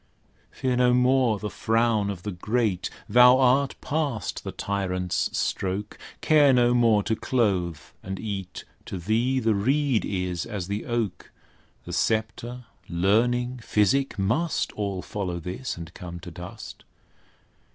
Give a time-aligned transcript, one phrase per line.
[0.49, 6.51] Fear no more the frown of the great, Thou art past the tyrant's stroke: Care
[6.53, 11.31] no more to clothe and eat; To thee the reed is as the oak:
[11.85, 16.83] The sceptre, learning, physic, must All follow this, and come to dust.